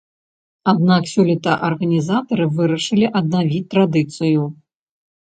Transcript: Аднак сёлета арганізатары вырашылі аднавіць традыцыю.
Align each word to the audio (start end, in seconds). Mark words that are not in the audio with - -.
Аднак 0.71 1.01
сёлета 1.11 1.53
арганізатары 1.69 2.49
вырашылі 2.57 3.13
аднавіць 3.23 3.65
традыцыю. 3.79 4.53